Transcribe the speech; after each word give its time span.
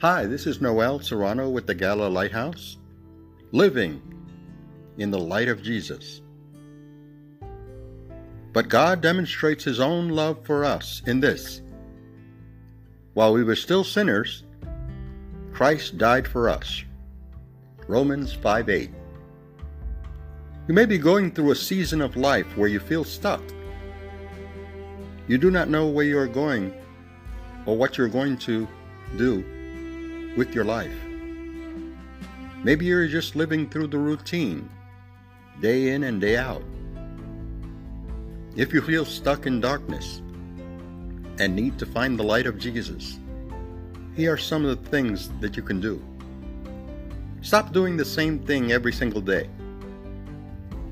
Hi, 0.00 0.26
this 0.26 0.46
is 0.46 0.60
Noel 0.60 1.00
Serrano 1.00 1.50
with 1.50 1.66
the 1.66 1.74
Gala 1.74 2.06
Lighthouse, 2.06 2.78
living 3.50 4.00
in 4.96 5.10
the 5.10 5.18
light 5.18 5.48
of 5.48 5.60
Jesus. 5.60 6.22
But 8.52 8.68
God 8.68 9.00
demonstrates 9.00 9.64
His 9.64 9.80
own 9.80 10.10
love 10.10 10.46
for 10.46 10.64
us 10.64 11.02
in 11.06 11.18
this. 11.18 11.62
While 13.14 13.32
we 13.32 13.42
were 13.42 13.56
still 13.56 13.82
sinners, 13.82 14.44
Christ 15.52 15.98
died 15.98 16.28
for 16.28 16.48
us. 16.48 16.84
Romans 17.88 18.32
5 18.32 18.68
8. 18.68 18.90
You 20.68 20.74
may 20.74 20.86
be 20.86 20.98
going 20.98 21.32
through 21.32 21.50
a 21.50 21.56
season 21.56 22.00
of 22.00 22.16
life 22.16 22.56
where 22.56 22.68
you 22.68 22.78
feel 22.78 23.02
stuck. 23.02 23.42
You 25.26 25.38
do 25.38 25.50
not 25.50 25.68
know 25.68 25.88
where 25.88 26.04
you 26.04 26.18
are 26.18 26.28
going 26.28 26.72
or 27.66 27.76
what 27.76 27.98
you're 27.98 28.06
going 28.06 28.38
to 28.38 28.68
do 29.16 29.44
with 30.36 30.54
your 30.54 30.64
life. 30.64 30.94
Maybe 32.64 32.86
you're 32.86 33.08
just 33.08 33.36
living 33.36 33.68
through 33.68 33.86
the 33.88 33.98
routine, 33.98 34.68
day 35.60 35.90
in 35.90 36.04
and 36.04 36.20
day 36.20 36.36
out. 36.36 36.62
If 38.56 38.72
you 38.72 38.82
feel 38.82 39.04
stuck 39.04 39.46
in 39.46 39.60
darkness 39.60 40.20
and 41.38 41.54
need 41.54 41.78
to 41.78 41.86
find 41.86 42.18
the 42.18 42.24
light 42.24 42.46
of 42.46 42.58
Jesus, 42.58 43.18
here 44.16 44.32
are 44.32 44.36
some 44.36 44.64
of 44.64 44.82
the 44.82 44.90
things 44.90 45.30
that 45.40 45.56
you 45.56 45.62
can 45.62 45.80
do. 45.80 46.02
Stop 47.40 47.72
doing 47.72 47.96
the 47.96 48.04
same 48.04 48.40
thing 48.40 48.72
every 48.72 48.92
single 48.92 49.20
day. 49.20 49.48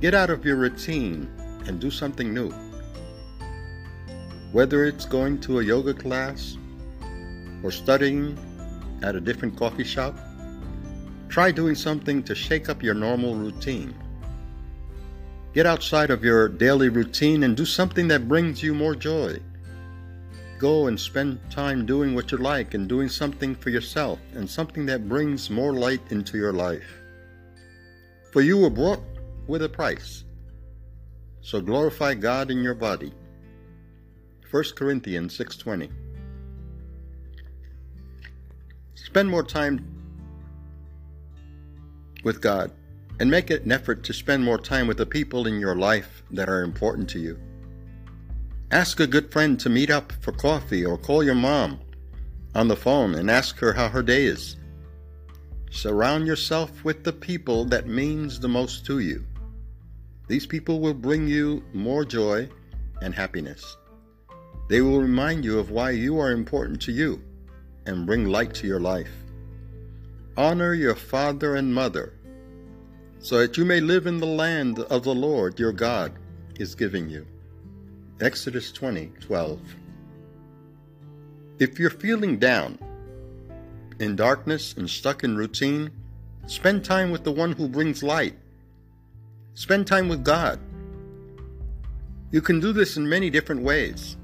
Get 0.00 0.14
out 0.14 0.30
of 0.30 0.44
your 0.44 0.54
routine 0.54 1.28
and 1.66 1.80
do 1.80 1.90
something 1.90 2.32
new. 2.32 2.52
Whether 4.52 4.84
it's 4.84 5.04
going 5.04 5.40
to 5.40 5.58
a 5.58 5.64
yoga 5.64 5.92
class 5.92 6.56
or 7.64 7.72
studying 7.72 8.38
at 9.02 9.16
a 9.16 9.20
different 9.20 9.56
coffee 9.56 9.84
shop? 9.84 10.16
Try 11.28 11.50
doing 11.50 11.74
something 11.74 12.22
to 12.24 12.34
shake 12.34 12.68
up 12.68 12.82
your 12.82 12.94
normal 12.94 13.34
routine. 13.34 13.94
Get 15.54 15.66
outside 15.66 16.10
of 16.10 16.22
your 16.22 16.48
daily 16.48 16.88
routine 16.88 17.42
and 17.42 17.56
do 17.56 17.64
something 17.64 18.08
that 18.08 18.28
brings 18.28 18.62
you 18.62 18.74
more 18.74 18.94
joy. 18.94 19.40
Go 20.58 20.86
and 20.86 20.98
spend 20.98 21.38
time 21.50 21.84
doing 21.84 22.14
what 22.14 22.30
you 22.30 22.38
like 22.38 22.74
and 22.74 22.88
doing 22.88 23.08
something 23.08 23.54
for 23.54 23.70
yourself 23.70 24.18
and 24.34 24.48
something 24.48 24.86
that 24.86 25.08
brings 25.08 25.50
more 25.50 25.72
light 25.72 26.00
into 26.10 26.38
your 26.38 26.52
life. 26.52 27.02
For 28.32 28.40
you 28.40 28.58
were 28.58 28.70
bought 28.70 29.02
with 29.46 29.62
a 29.62 29.68
price. 29.68 30.24
So 31.40 31.60
glorify 31.60 32.14
God 32.14 32.50
in 32.50 32.62
your 32.62 32.74
body. 32.74 33.12
1 34.50 34.74
Corinthians 34.74 35.36
6:20 35.36 36.05
Spend 39.06 39.30
more 39.30 39.44
time 39.44 39.86
with 42.24 42.42
God 42.42 42.72
and 43.20 43.30
make 43.30 43.50
an 43.50 43.70
effort 43.70 44.02
to 44.02 44.12
spend 44.12 44.44
more 44.44 44.58
time 44.58 44.88
with 44.88 44.96
the 44.96 45.06
people 45.06 45.46
in 45.46 45.60
your 45.60 45.76
life 45.76 46.24
that 46.32 46.48
are 46.48 46.64
important 46.64 47.08
to 47.10 47.20
you. 47.20 47.38
Ask 48.72 48.98
a 48.98 49.06
good 49.06 49.30
friend 49.30 49.60
to 49.60 49.70
meet 49.70 49.90
up 49.90 50.12
for 50.20 50.32
coffee 50.32 50.84
or 50.84 50.98
call 50.98 51.22
your 51.22 51.36
mom 51.36 51.78
on 52.56 52.66
the 52.66 52.74
phone 52.74 53.14
and 53.14 53.30
ask 53.30 53.56
her 53.58 53.72
how 53.72 53.88
her 53.88 54.02
day 54.02 54.24
is. 54.24 54.56
Surround 55.70 56.26
yourself 56.26 56.84
with 56.84 57.04
the 57.04 57.12
people 57.12 57.64
that 57.66 57.86
means 57.86 58.40
the 58.40 58.48
most 58.48 58.84
to 58.86 58.98
you. 58.98 59.24
These 60.26 60.46
people 60.46 60.80
will 60.80 60.94
bring 60.94 61.28
you 61.28 61.64
more 61.72 62.04
joy 62.04 62.48
and 63.00 63.14
happiness. 63.14 63.76
They 64.68 64.80
will 64.80 65.00
remind 65.00 65.44
you 65.44 65.60
of 65.60 65.70
why 65.70 65.92
you 65.92 66.18
are 66.18 66.32
important 66.32 66.82
to 66.82 66.92
you 66.92 67.22
and 67.86 68.06
bring 68.06 68.26
light 68.26 68.54
to 68.54 68.66
your 68.66 68.80
life. 68.80 69.10
Honor 70.36 70.74
your 70.74 70.94
father 70.94 71.56
and 71.56 71.74
mother, 71.74 72.12
so 73.18 73.38
that 73.38 73.56
you 73.56 73.64
may 73.64 73.80
live 73.80 74.06
in 74.06 74.18
the 74.18 74.26
land 74.26 74.78
of 74.78 75.04
the 75.04 75.14
Lord 75.14 75.58
your 75.58 75.72
God 75.72 76.12
is 76.56 76.74
giving 76.74 77.08
you. 77.08 77.26
Exodus 78.20 78.72
20 78.72 79.12
12. 79.20 79.60
If 81.58 81.78
you're 81.78 81.90
feeling 81.90 82.38
down, 82.38 82.78
in 83.98 84.16
darkness, 84.16 84.74
and 84.76 84.88
stuck 84.88 85.24
in 85.24 85.36
routine, 85.36 85.90
spend 86.46 86.84
time 86.84 87.10
with 87.10 87.24
the 87.24 87.32
one 87.32 87.52
who 87.52 87.68
brings 87.68 88.02
light. 88.02 88.34
Spend 89.54 89.86
time 89.86 90.08
with 90.08 90.22
God. 90.22 90.60
You 92.30 92.42
can 92.42 92.60
do 92.60 92.72
this 92.72 92.96
in 92.96 93.08
many 93.08 93.30
different 93.30 93.62
ways. 93.62 94.16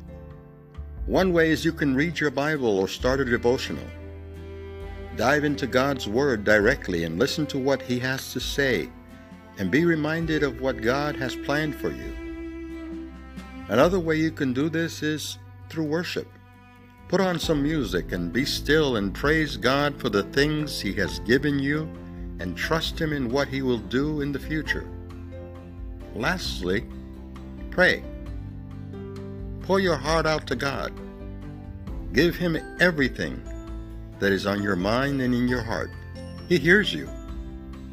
One 1.07 1.33
way 1.33 1.51
is 1.51 1.65
you 1.65 1.73
can 1.73 1.97
read 1.97 2.21
your 2.21 2.31
Bible 2.31 2.79
or 2.79 2.87
start 2.87 3.19
a 3.19 3.25
devotional. 3.25 3.87
Dive 5.17 5.43
into 5.43 5.67
God's 5.67 6.07
Word 6.07 6.45
directly 6.45 7.03
and 7.03 7.19
listen 7.19 7.45
to 7.49 7.59
what 7.59 7.83
He 7.83 7.99
has 7.99 8.33
to 8.33 8.39
say, 8.41 8.89
and 9.59 9.69
be 9.69 9.85
reminded 9.85 10.45
of 10.45 10.61
what 10.61 10.81
God 10.81 11.17
has 11.17 11.35
planned 11.35 11.75
for 11.75 11.91
you. 11.91 13.11
Another 13.69 13.99
way 13.99 14.15
you 14.15 14.31
can 14.31 14.53
do 14.53 14.69
this 14.69 15.03
is 15.03 15.39
through 15.69 15.87
worship. 15.87 16.29
Put 17.09 17.21
on 17.21 17.39
some 17.41 17.65
music 17.65 18.13
and 18.13 18.33
be 18.33 18.45
still 18.45 18.95
and 18.95 19.13
praise 19.13 19.57
God 19.57 20.01
for 20.01 20.09
the 20.09 20.23
things 20.23 20.81
He 20.81 20.93
has 20.95 21.19
given 21.21 21.59
you 21.59 21.83
and 22.39 22.57
trust 22.57 22.99
Him 23.01 23.13
in 23.13 23.29
what 23.29 23.49
He 23.49 23.61
will 23.61 23.79
do 23.79 24.21
in 24.21 24.31
the 24.31 24.39
future. 24.39 24.87
Lastly, 26.15 26.87
pray. 27.71 28.05
Pour 29.63 29.79
your 29.79 29.97
heart 29.97 30.27
out 30.27 30.47
to 30.49 30.57
God. 30.57 30.93
Give 32.13 32.35
Him 32.35 32.59
everything 32.81 33.41
that 34.19 34.33
is 34.33 34.47
on 34.47 34.63
your 34.63 34.77
mind 34.77 35.21
and 35.21 35.35
in 35.35 35.49
your 35.49 35.63
heart. 35.63 35.91
He 36.49 36.59
hears 36.59 36.93
you 36.93 37.09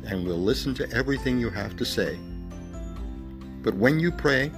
and 0.05 0.25
will 0.25 0.37
listen 0.37 0.73
to 0.75 0.91
everything 0.91 1.39
you 1.39 1.49
have 1.49 1.77
to 1.77 1.85
say. 1.85 2.17
But 3.61 3.75
when 3.75 3.99
you 3.99 4.11
pray, 4.11 4.51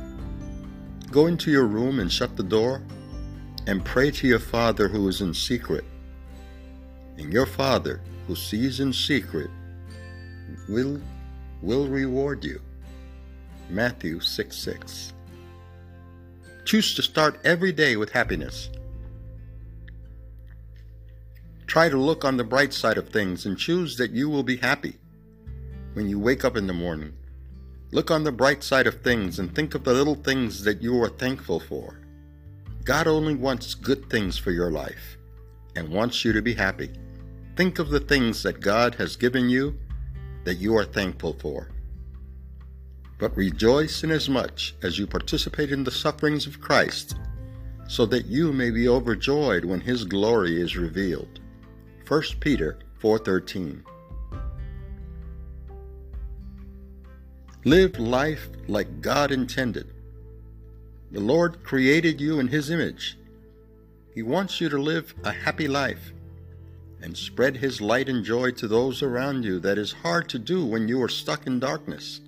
go 1.11 1.27
into 1.27 1.51
your 1.51 1.67
room 1.67 1.99
and 1.99 2.11
shut 2.11 2.37
the 2.37 2.43
door 2.43 2.81
and 3.67 3.83
pray 3.83 4.11
to 4.11 4.27
your 4.27 4.39
Father 4.39 4.87
who 4.87 5.07
is 5.07 5.21
in 5.21 5.33
secret. 5.33 5.83
And 7.17 7.31
your 7.31 7.45
Father 7.45 8.01
who 8.27 8.35
sees 8.35 8.79
in 8.79 8.93
secret 8.93 9.49
will, 10.69 11.01
will 11.61 11.87
reward 11.87 12.43
you. 12.43 12.61
Matthew 13.69 14.19
6 14.19 14.55
6. 14.55 15.13
Choose 16.63 16.93
to 16.93 17.01
start 17.01 17.39
every 17.43 17.71
day 17.71 17.95
with 17.95 18.11
happiness. 18.11 18.69
Try 21.65 21.89
to 21.89 21.97
look 21.97 22.23
on 22.23 22.37
the 22.37 22.43
bright 22.43 22.73
side 22.73 22.97
of 22.97 23.09
things 23.09 23.45
and 23.45 23.57
choose 23.57 23.97
that 23.97 24.11
you 24.11 24.29
will 24.29 24.43
be 24.43 24.57
happy 24.57 24.97
when 25.93 26.07
you 26.07 26.19
wake 26.19 26.45
up 26.45 26.55
in 26.55 26.67
the 26.67 26.73
morning. 26.73 27.13
Look 27.91 28.11
on 28.11 28.23
the 28.23 28.31
bright 28.31 28.63
side 28.63 28.87
of 28.87 29.01
things 29.01 29.39
and 29.39 29.53
think 29.53 29.73
of 29.73 29.83
the 29.83 29.93
little 29.93 30.15
things 30.15 30.63
that 30.63 30.81
you 30.81 31.01
are 31.01 31.09
thankful 31.09 31.59
for. 31.59 31.99
God 32.83 33.07
only 33.07 33.35
wants 33.35 33.73
good 33.73 34.09
things 34.09 34.37
for 34.37 34.51
your 34.51 34.71
life 34.71 35.17
and 35.75 35.89
wants 35.89 36.23
you 36.23 36.31
to 36.33 36.41
be 36.41 36.53
happy. 36.53 36.91
Think 37.55 37.79
of 37.79 37.89
the 37.89 37.99
things 37.99 38.43
that 38.43 38.61
God 38.61 38.95
has 38.95 39.15
given 39.15 39.49
you 39.49 39.77
that 40.43 40.55
you 40.55 40.75
are 40.77 40.85
thankful 40.85 41.33
for 41.33 41.70
but 43.21 43.37
rejoice 43.37 44.03
inasmuch 44.03 44.59
as 44.81 44.97
you 44.97 45.05
participate 45.05 45.71
in 45.71 45.83
the 45.83 45.91
sufferings 45.91 46.47
of 46.47 46.59
Christ, 46.59 47.15
so 47.87 48.03
that 48.07 48.25
you 48.25 48.51
may 48.51 48.71
be 48.71 48.89
overjoyed 48.89 49.63
when 49.63 49.79
his 49.79 50.03
glory 50.05 50.59
is 50.59 50.75
revealed. 50.75 51.39
1 52.07 52.23
Peter 52.39 52.79
4:13 52.99 53.83
Live 57.63 57.99
life 57.99 58.49
like 58.67 59.01
God 59.01 59.31
intended. 59.31 59.93
The 61.11 61.19
Lord 61.19 61.63
created 61.63 62.19
you 62.19 62.39
in 62.39 62.47
his 62.47 62.71
image. 62.71 63.19
He 64.15 64.23
wants 64.23 64.59
you 64.59 64.67
to 64.69 64.81
live 64.81 65.13
a 65.23 65.31
happy 65.31 65.67
life 65.67 66.11
and 67.03 67.15
spread 67.15 67.57
his 67.57 67.81
light 67.81 68.09
and 68.09 68.25
joy 68.25 68.49
to 68.51 68.67
those 68.67 69.03
around 69.03 69.45
you 69.45 69.59
that 69.59 69.77
is 69.77 69.91
hard 69.91 70.27
to 70.29 70.39
do 70.39 70.65
when 70.65 70.87
you 70.87 70.99
are 71.03 71.09
stuck 71.09 71.45
in 71.45 71.59
darkness. 71.59 72.19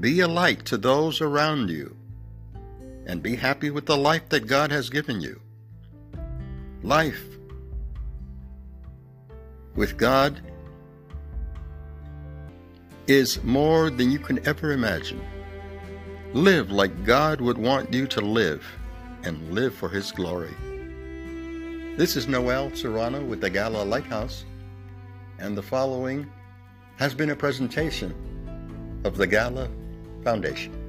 Be 0.00 0.20
a 0.20 0.28
light 0.28 0.66
to 0.66 0.76
those 0.76 1.22
around 1.22 1.70
you 1.70 1.96
and 3.06 3.22
be 3.22 3.34
happy 3.34 3.70
with 3.70 3.86
the 3.86 3.96
life 3.96 4.28
that 4.28 4.46
God 4.46 4.70
has 4.70 4.90
given 4.90 5.22
you. 5.22 5.40
Life 6.82 7.24
with 9.74 9.96
God 9.96 10.40
is 13.06 13.42
more 13.42 13.88
than 13.88 14.10
you 14.10 14.18
can 14.18 14.46
ever 14.46 14.72
imagine. 14.72 15.20
Live 16.34 16.70
like 16.70 17.04
God 17.04 17.40
would 17.40 17.56
want 17.56 17.94
you 17.94 18.06
to 18.08 18.20
live 18.20 18.66
and 19.22 19.54
live 19.54 19.74
for 19.74 19.88
His 19.88 20.12
glory. 20.12 20.54
This 21.96 22.16
is 22.16 22.28
Noel 22.28 22.74
Serrano 22.74 23.24
with 23.24 23.40
the 23.40 23.48
Gala 23.48 23.82
Lighthouse, 23.84 24.44
and 25.38 25.56
the 25.56 25.62
following 25.62 26.30
has 26.96 27.14
been 27.14 27.30
a 27.30 27.36
presentation 27.36 28.14
of 29.04 29.16
the 29.16 29.26
Gala 29.26 29.70
Foundation. 30.26 30.85